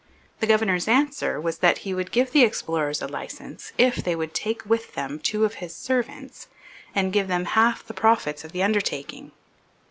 [0.39, 4.33] The governor's answer was that he would give the explorers a licence if they would
[4.33, 6.47] take with them two of his servants
[6.95, 9.31] and give them half the profits of the undertaking.